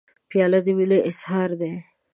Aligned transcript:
پیاله 0.29 0.59
د 0.65 0.67
مینې 0.77 0.99
اظهار 1.09 1.49
دی. 1.61 1.71